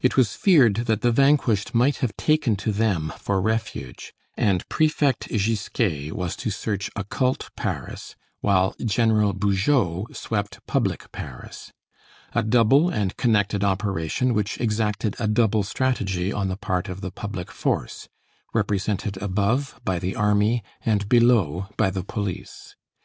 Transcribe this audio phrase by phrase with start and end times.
[0.00, 5.26] It was feared that the vanquished might have taken to them for refuge, and Prefect
[5.28, 11.72] Gisquet was to search occult Paris while General Bugeaud swept public Paris;
[12.32, 17.10] a double and connected operation which exacted a double strategy on the part of the
[17.10, 18.06] public force,
[18.54, 22.76] represented above by the army and below by the police.